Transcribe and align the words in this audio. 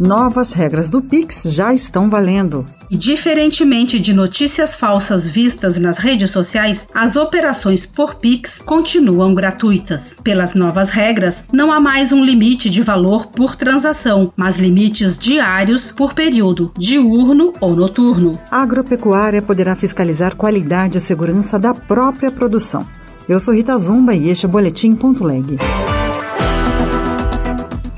Novas 0.00 0.52
regras 0.52 0.90
do 0.90 1.00
Pix 1.00 1.44
já 1.44 1.72
estão 1.72 2.10
valendo. 2.10 2.66
E 2.90 2.96
diferentemente 2.96 4.00
de 4.00 4.12
notícias 4.12 4.74
falsas 4.74 5.24
vistas 5.24 5.78
nas 5.78 5.98
redes 5.98 6.30
sociais, 6.30 6.88
as 6.92 7.14
operações 7.14 7.86
por 7.86 8.16
Pix 8.16 8.60
continuam 8.64 9.34
gratuitas. 9.34 10.18
Pelas 10.22 10.52
novas 10.52 10.88
regras, 10.88 11.44
não 11.52 11.70
há 11.70 11.78
mais 11.78 12.10
um 12.10 12.24
limite 12.24 12.68
de 12.68 12.82
valor 12.82 13.28
por 13.28 13.54
transação, 13.54 14.32
mas 14.36 14.58
limites 14.58 15.16
diários 15.16 15.92
por 15.92 16.12
período, 16.12 16.72
diurno 16.76 17.52
ou 17.60 17.76
noturno. 17.76 18.38
A 18.50 18.62
agropecuária 18.62 19.40
poderá 19.40 19.76
fiscalizar 19.76 20.34
qualidade 20.34 20.98
e 20.98 21.00
segurança 21.00 21.56
da 21.56 21.72
própria 21.72 22.32
produção. 22.32 22.84
Eu 23.28 23.38
sou 23.38 23.54
Rita 23.54 23.78
Zumba 23.78 24.12
e 24.12 24.28
este 24.28 24.44
é 24.44 24.48
o 24.48 24.52
Boletim.leg. 24.52 25.56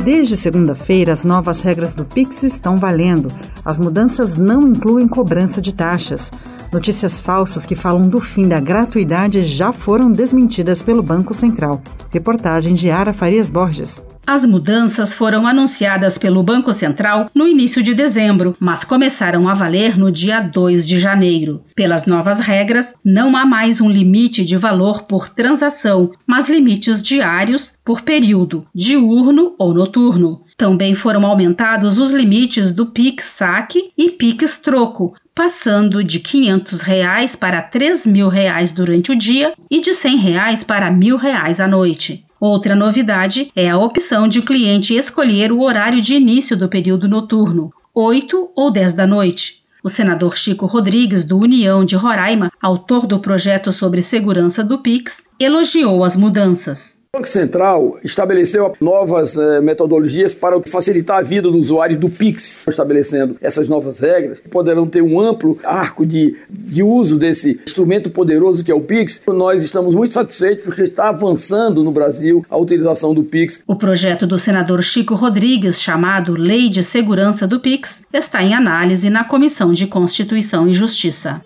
Desde 0.07 0.37
segunda-feira, 0.37 1.13
as 1.13 1.25
novas 1.25 1.63
regras 1.63 1.97
do 1.97 2.05
Pix 2.05 2.45
estão 2.45 2.77
valendo. 2.77 3.27
As 3.65 3.77
mudanças 3.77 4.37
não 4.37 4.69
incluem 4.69 5.09
cobrança 5.09 5.61
de 5.61 5.75
taxas. 5.75 6.31
Notícias 6.77 7.23
falsas 7.23 7.65
que 7.65 7.75
falam 7.75 8.07
do 8.07 8.21
fim 8.21 8.47
da 8.47 8.61
gratuidade 8.61 9.43
já 9.43 9.73
foram 9.73 10.13
desmentidas 10.13 10.83
pelo 10.83 11.03
Banco 11.03 11.33
Central. 11.33 11.83
Reportagem 12.11 12.75
de 12.75 12.91
Ara 12.91 13.15
Farias 13.15 13.49
Borges. 13.49 14.05
As 14.27 14.45
mudanças 14.45 15.15
foram 15.15 15.47
anunciadas 15.47 16.19
pelo 16.19 16.43
Banco 16.43 16.75
Central 16.75 17.31
no 17.35 17.49
início 17.49 17.83
de 17.83 17.95
dezembro, 17.95 18.55
mas 18.61 18.85
começaram 18.85 19.49
a 19.49 19.55
valer 19.55 19.97
no 19.97 20.13
dia 20.13 20.39
2 20.39 20.87
de 20.87 20.99
janeiro. 20.99 21.65
Pelas 21.75 22.05
novas 22.05 22.41
regras, 22.41 22.93
não 23.03 23.35
há 23.35 23.47
mais 23.47 23.81
um 23.81 23.89
limite 23.89 24.45
de 24.45 24.59
valor 24.59 25.05
por 25.05 25.31
transação, 25.31 26.11
mas 26.27 26.51
limites 26.51 27.03
diários 27.03 27.73
por 27.83 28.03
período, 28.03 28.67
diurno 28.75 29.55
ou 29.59 29.73
noturno. 29.73 30.43
Também 30.59 30.95
foram 30.95 31.25
aumentados 31.25 31.99
os 31.99 32.11
limites 32.11 32.73
do 32.73 32.87
Pix 32.87 33.25
Saque 33.25 33.93
e 33.97 34.11
Pix 34.11 34.59
Troco, 34.59 35.15
passando 35.37 36.03
de 36.03 36.19
500 36.19 36.81
reais 36.81 37.37
para 37.37 37.61
3 37.61 38.07
mil 38.07 38.27
reais 38.27 38.73
durante 38.73 39.13
o 39.13 39.15
dia 39.15 39.53
e 39.71 39.83
de 39.83 39.93
100 39.93 40.17
reais 40.17 40.65
para 40.65 40.91
1.000 40.91 41.15
reais 41.19 41.61
à 41.61 41.69
noite. 41.69 42.25
Outra 42.41 42.75
novidade 42.75 43.53
é 43.55 43.69
a 43.69 43.77
opção 43.77 44.27
de 44.27 44.39
o 44.39 44.43
cliente 44.43 44.95
escolher 44.95 45.53
o 45.53 45.61
horário 45.61 46.01
de 46.01 46.15
início 46.15 46.57
do 46.57 46.71
período 46.71 47.07
noturno, 47.07 47.71
8 47.95 48.53
ou 48.57 48.71
10 48.71 48.95
da 48.95 49.07
noite. 49.07 49.63
O 49.85 49.91
senador 49.91 50.39
Chico 50.39 50.65
Rodrigues, 50.65 51.27
do 51.27 51.39
União 51.39 51.85
de 51.85 51.97
Roraima, 51.97 52.51
autor 52.61 53.07
do 53.07 53.19
projeto 53.19 53.71
sobre 53.75 54.01
segurança 54.01 54.65
do 54.65 54.79
PIX, 54.79 55.25
elogiou 55.39 56.03
as 56.03 56.17
mudanças. 56.17 57.03
O 57.15 57.19
Banco 57.19 57.29
Central 57.29 57.99
estabeleceu 58.05 58.73
novas 58.81 59.39
eh, 59.39 59.61
metodologias 59.61 60.35
para 60.35 60.61
facilitar 60.63 61.19
a 61.19 61.23
vida 61.23 61.51
do 61.51 61.57
usuário 61.57 61.99
do 61.99 62.11
Pix, 62.11 62.61
estabelecendo 62.69 63.37
essas 63.41 63.69
novas 63.69 64.01
regras, 64.01 64.43
poderão 64.51 64.87
ter 64.87 65.03
um 65.03 65.19
amplo 65.19 65.59
arco 65.65 66.05
de, 66.05 66.37
de 66.51 66.83
uso 66.83 67.19
desse 67.19 67.61
instrumento 67.67 68.11
poderoso 68.11 68.65
que 68.65 68.71
é 68.71 68.75
o 68.75 68.81
Pix. 68.81 69.23
Nós 69.27 69.63
estamos 69.63 69.95
muito 69.95 70.13
satisfeitos 70.13 70.65
porque 70.65 70.83
está 70.83 71.09
avançando 71.09 71.83
no 71.83 71.93
Brasil 71.93 72.45
a 72.51 72.57
utilização 72.59 73.15
do 73.15 73.23
Pix. 73.23 73.63
O 73.67 73.77
projeto 73.77 74.27
do 74.27 74.39
senador 74.39 74.83
Chico 74.83 75.15
Rodrigues, 75.15 75.81
chamado 75.81 76.35
Lei 76.35 76.69
de 76.69 76.83
Segurança 76.83 77.47
do 77.47 77.61
Pix, 77.61 78.03
está 78.13 78.43
em 78.43 78.53
análise 78.53 79.09
na 79.09 79.25
Comissão 79.25 79.73
de 79.73 79.87
Constituição 79.87 80.69
e 80.69 80.75
Justiça. 80.75 81.41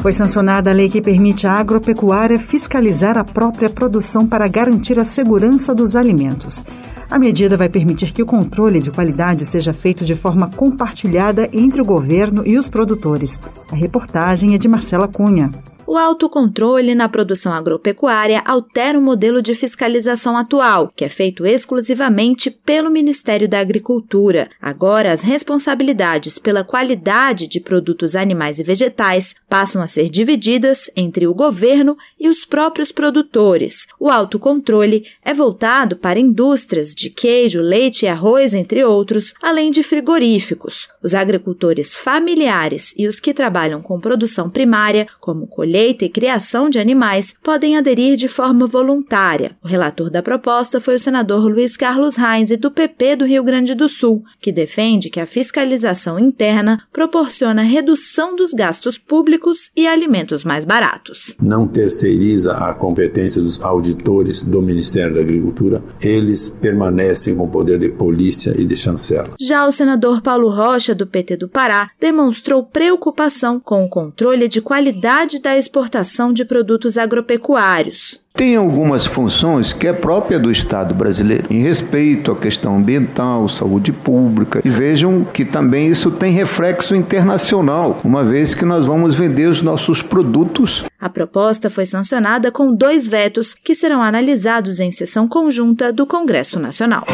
Foi 0.00 0.12
sancionada 0.12 0.70
a 0.70 0.72
lei 0.72 0.88
que 0.88 1.02
permite 1.02 1.46
à 1.46 1.52
agropecuária 1.52 2.38
fiscalizar 2.38 3.18
a 3.18 3.24
própria 3.24 3.68
produção 3.68 4.26
para 4.26 4.48
garantir 4.48 4.98
a 4.98 5.04
segurança 5.04 5.74
dos 5.74 5.94
alimentos. 5.94 6.64
A 7.10 7.18
medida 7.18 7.54
vai 7.54 7.68
permitir 7.68 8.10
que 8.10 8.22
o 8.22 8.26
controle 8.26 8.80
de 8.80 8.90
qualidade 8.90 9.44
seja 9.44 9.74
feito 9.74 10.02
de 10.02 10.14
forma 10.14 10.48
compartilhada 10.56 11.50
entre 11.52 11.82
o 11.82 11.84
governo 11.84 12.42
e 12.46 12.56
os 12.56 12.66
produtores. 12.66 13.38
A 13.70 13.76
reportagem 13.76 14.54
é 14.54 14.58
de 14.58 14.68
Marcela 14.68 15.06
Cunha. 15.06 15.50
O 15.90 15.96
autocontrole 15.98 16.94
na 16.94 17.08
produção 17.08 17.52
agropecuária 17.52 18.40
altera 18.46 18.96
o 18.96 19.02
modelo 19.02 19.42
de 19.42 19.56
fiscalização 19.56 20.36
atual, 20.36 20.92
que 20.94 21.04
é 21.04 21.08
feito 21.08 21.44
exclusivamente 21.44 22.48
pelo 22.48 22.88
Ministério 22.88 23.48
da 23.48 23.58
Agricultura. 23.58 24.48
Agora, 24.62 25.10
as 25.10 25.20
responsabilidades 25.20 26.38
pela 26.38 26.62
qualidade 26.62 27.48
de 27.48 27.58
produtos 27.58 28.14
animais 28.14 28.60
e 28.60 28.62
vegetais 28.62 29.34
passam 29.48 29.82
a 29.82 29.88
ser 29.88 30.08
divididas 30.08 30.88
entre 30.94 31.26
o 31.26 31.34
governo 31.34 31.96
e 32.20 32.28
os 32.28 32.44
próprios 32.44 32.92
produtores. 32.92 33.88
O 33.98 34.08
autocontrole 34.08 35.06
é 35.24 35.34
voltado 35.34 35.96
para 35.96 36.20
indústrias 36.20 36.94
de 36.94 37.10
queijo, 37.10 37.60
leite 37.60 38.04
e 38.04 38.08
arroz, 38.08 38.54
entre 38.54 38.84
outros, 38.84 39.34
além 39.42 39.72
de 39.72 39.82
frigoríficos. 39.82 40.86
Os 41.02 41.14
agricultores 41.14 41.96
familiares 41.96 42.94
e 42.96 43.08
os 43.08 43.18
que 43.18 43.34
trabalham 43.34 43.82
com 43.82 43.98
produção 43.98 44.48
primária, 44.48 45.08
como 45.18 45.48
colheita, 45.48 45.79
colheita 45.80 46.04
e 46.04 46.10
criação 46.10 46.68
de 46.68 46.78
animais 46.78 47.34
podem 47.42 47.76
aderir 47.76 48.16
de 48.16 48.28
forma 48.28 48.66
voluntária. 48.66 49.56
O 49.64 49.68
relator 49.68 50.10
da 50.10 50.22
proposta 50.22 50.78
foi 50.78 50.96
o 50.96 50.98
senador 50.98 51.48
Luiz 51.50 51.74
Carlos 51.74 52.16
Reins, 52.16 52.50
do 52.58 52.70
PP 52.70 53.16
do 53.16 53.24
Rio 53.24 53.42
Grande 53.42 53.74
do 53.74 53.88
Sul, 53.88 54.22
que 54.40 54.52
defende 54.52 55.08
que 55.08 55.18
a 55.18 55.26
fiscalização 55.26 56.18
interna 56.18 56.82
proporciona 56.92 57.62
redução 57.62 58.36
dos 58.36 58.52
gastos 58.52 58.98
públicos 58.98 59.70
e 59.74 59.86
alimentos 59.86 60.44
mais 60.44 60.66
baratos. 60.66 61.34
Não 61.40 61.66
terceiriza 61.66 62.52
a 62.52 62.74
competência 62.74 63.40
dos 63.40 63.58
auditores 63.62 64.44
do 64.44 64.60
Ministério 64.60 65.14
da 65.14 65.20
Agricultura, 65.20 65.82
eles 66.02 66.50
permanecem 66.50 67.34
com 67.34 67.44
o 67.44 67.50
poder 67.50 67.78
de 67.78 67.88
polícia 67.88 68.54
e 68.58 68.64
de 68.64 68.76
chancela. 68.76 69.30
Já 69.40 69.66
o 69.66 69.72
senador 69.72 70.20
Paulo 70.20 70.50
Rocha, 70.50 70.94
do 70.94 71.06
PT 71.06 71.38
do 71.38 71.48
Pará, 71.48 71.90
demonstrou 71.98 72.64
preocupação 72.64 73.58
com 73.58 73.84
o 73.84 73.88
controle 73.88 74.46
de 74.46 74.60
qualidade 74.60 75.40
da 75.40 75.56
exportação 75.70 76.32
de 76.32 76.44
produtos 76.44 76.98
agropecuários. 76.98 78.18
Tem 78.34 78.56
algumas 78.56 79.06
funções 79.06 79.72
que 79.72 79.86
é 79.86 79.92
própria 79.92 80.38
do 80.38 80.50
Estado 80.50 80.92
brasileiro, 80.92 81.46
em 81.48 81.62
respeito 81.62 82.32
à 82.32 82.36
questão 82.36 82.76
ambiental, 82.76 83.48
saúde 83.48 83.92
pública. 83.92 84.60
E 84.64 84.68
vejam 84.68 85.24
que 85.24 85.44
também 85.44 85.88
isso 85.88 86.10
tem 86.10 86.32
reflexo 86.32 86.96
internacional, 86.96 87.98
uma 88.02 88.24
vez 88.24 88.52
que 88.52 88.64
nós 88.64 88.84
vamos 88.84 89.14
vender 89.14 89.46
os 89.46 89.62
nossos 89.62 90.02
produtos. 90.02 90.84
A 90.98 91.08
proposta 91.08 91.70
foi 91.70 91.86
sancionada 91.86 92.50
com 92.50 92.74
dois 92.74 93.06
vetos 93.06 93.54
que 93.54 93.74
serão 93.74 94.02
analisados 94.02 94.80
em 94.80 94.90
sessão 94.90 95.28
conjunta 95.28 95.92
do 95.92 96.04
Congresso 96.04 96.58
Nacional. 96.58 97.04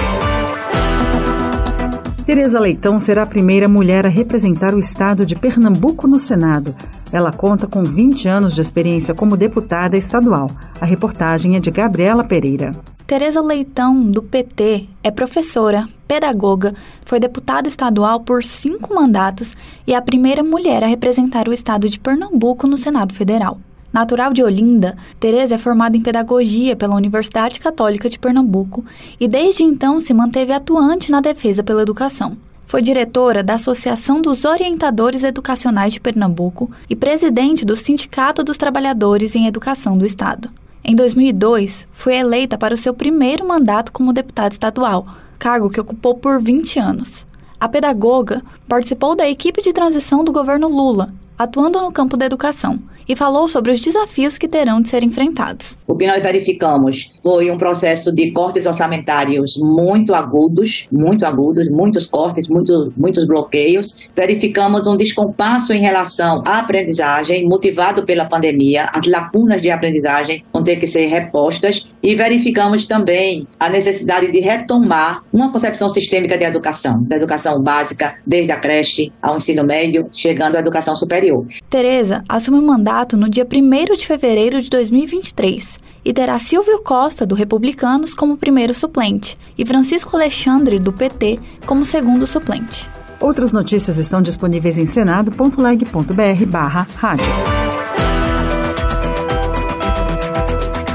Tereza 2.24 2.58
Leitão 2.58 2.98
será 2.98 3.22
a 3.22 3.26
primeira 3.26 3.68
mulher 3.68 4.06
a 4.06 4.08
representar 4.08 4.74
o 4.74 4.78
estado 4.78 5.26
de 5.26 5.36
Pernambuco 5.36 6.08
no 6.08 6.18
Senado. 6.18 6.74
Ela 7.12 7.32
conta 7.32 7.66
com 7.66 7.82
20 7.82 8.28
anos 8.28 8.54
de 8.54 8.60
experiência 8.60 9.14
como 9.14 9.36
deputada 9.36 9.96
estadual. 9.96 10.50
A 10.80 10.84
reportagem 10.84 11.56
é 11.56 11.60
de 11.60 11.70
Gabriela 11.70 12.24
Pereira. 12.24 12.72
Tereza 13.06 13.40
Leitão, 13.40 14.02
do 14.02 14.20
PT, 14.20 14.88
é 15.02 15.12
professora, 15.12 15.86
pedagoga, 16.08 16.74
foi 17.04 17.20
deputada 17.20 17.68
estadual 17.68 18.18
por 18.20 18.42
cinco 18.42 18.92
mandatos 18.92 19.54
e 19.86 19.94
é 19.94 19.96
a 19.96 20.02
primeira 20.02 20.42
mulher 20.42 20.82
a 20.82 20.88
representar 20.88 21.48
o 21.48 21.52
estado 21.52 21.88
de 21.88 22.00
Pernambuco 22.00 22.66
no 22.66 22.76
Senado 22.76 23.14
Federal. 23.14 23.60
Natural 23.92 24.32
de 24.32 24.42
Olinda, 24.42 24.96
Tereza 25.20 25.54
é 25.54 25.58
formada 25.58 25.96
em 25.96 26.02
pedagogia 26.02 26.74
pela 26.76 26.96
Universidade 26.96 27.60
Católica 27.60 28.08
de 28.08 28.18
Pernambuco 28.18 28.84
e 29.18 29.28
desde 29.28 29.62
então 29.62 30.00
se 30.00 30.12
manteve 30.12 30.52
atuante 30.52 31.10
na 31.10 31.20
defesa 31.20 31.62
pela 31.62 31.82
educação. 31.82 32.36
Foi 32.66 32.82
diretora 32.82 33.44
da 33.44 33.54
Associação 33.54 34.20
dos 34.20 34.44
Orientadores 34.44 35.22
Educacionais 35.22 35.92
de 35.92 36.00
Pernambuco 36.00 36.68
e 36.90 36.96
presidente 36.96 37.64
do 37.64 37.76
Sindicato 37.76 38.42
dos 38.42 38.56
Trabalhadores 38.56 39.36
em 39.36 39.46
Educação 39.46 39.96
do 39.96 40.04
Estado. 40.04 40.50
Em 40.84 40.92
2002, 40.92 41.86
foi 41.92 42.16
eleita 42.16 42.58
para 42.58 42.74
o 42.74 42.76
seu 42.76 42.92
primeiro 42.92 43.46
mandato 43.46 43.92
como 43.92 44.12
deputada 44.12 44.52
estadual, 44.52 45.06
cargo 45.38 45.70
que 45.70 45.80
ocupou 45.80 46.16
por 46.16 46.40
20 46.40 46.80
anos. 46.80 47.24
A 47.60 47.68
pedagoga 47.68 48.42
participou 48.68 49.14
da 49.14 49.28
equipe 49.28 49.62
de 49.62 49.72
transição 49.72 50.24
do 50.24 50.32
governo 50.32 50.68
Lula, 50.68 51.14
atuando 51.38 51.80
no 51.80 51.92
campo 51.92 52.16
da 52.16 52.26
educação, 52.26 52.78
e 53.08 53.14
falou 53.14 53.46
sobre 53.46 53.70
os 53.70 53.80
desafios 53.80 54.36
que 54.36 54.48
terão 54.48 54.80
de 54.80 54.88
ser 54.88 55.04
enfrentados. 55.04 55.78
O 55.86 55.94
que 55.94 56.06
nós 56.06 56.22
verificamos 56.22 57.12
foi 57.22 57.50
um 57.50 57.56
processo 57.56 58.12
de 58.12 58.32
cortes 58.32 58.66
orçamentários 58.66 59.56
muito 59.56 60.14
agudos, 60.14 60.88
muito 60.90 61.24
agudos, 61.24 61.68
muitos 61.68 62.06
cortes, 62.06 62.48
muito, 62.48 62.92
muitos 62.96 63.26
bloqueios. 63.26 64.10
Verificamos 64.14 64.86
um 64.86 64.96
descompasso 64.96 65.72
em 65.72 65.80
relação 65.80 66.42
à 66.44 66.58
aprendizagem, 66.58 67.48
motivado 67.48 68.04
pela 68.04 68.24
pandemia, 68.24 68.90
as 68.92 69.06
lacunas 69.06 69.62
de 69.62 69.70
aprendizagem 69.70 70.44
vão 70.52 70.62
ter 70.62 70.76
que 70.76 70.86
ser 70.86 71.06
repostas 71.06 71.86
e 72.06 72.14
verificamos 72.14 72.86
também 72.86 73.48
a 73.58 73.68
necessidade 73.68 74.30
de 74.30 74.38
retomar 74.38 75.24
uma 75.32 75.50
concepção 75.50 75.88
sistêmica 75.88 76.38
de 76.38 76.44
educação, 76.44 77.02
da 77.02 77.16
educação 77.16 77.60
básica, 77.60 78.14
desde 78.24 78.52
a 78.52 78.60
creche 78.60 79.12
ao 79.20 79.38
ensino 79.38 79.64
médio, 79.64 80.08
chegando 80.12 80.54
à 80.54 80.60
educação 80.60 80.94
superior. 80.94 81.44
Tereza 81.68 82.22
assume 82.28 82.60
o 82.60 82.62
mandato 82.62 83.16
no 83.16 83.28
dia 83.28 83.44
1 83.44 83.96
de 83.96 84.06
fevereiro 84.06 84.62
de 84.62 84.70
2023 84.70 85.80
e 86.04 86.12
terá 86.12 86.38
Silvio 86.38 86.80
Costa, 86.80 87.26
do 87.26 87.34
Republicanos, 87.34 88.14
como 88.14 88.36
primeiro 88.36 88.72
suplente 88.72 89.36
e 89.58 89.66
Francisco 89.66 90.14
Alexandre, 90.14 90.78
do 90.78 90.92
PT, 90.92 91.40
como 91.66 91.84
segundo 91.84 92.24
suplente. 92.24 92.88
Outras 93.18 93.52
notícias 93.52 93.98
estão 93.98 94.22
disponíveis 94.22 94.78
em 94.78 94.86
senado.leg.br 94.86 96.46
barra 96.46 96.86
rádio. 96.98 97.65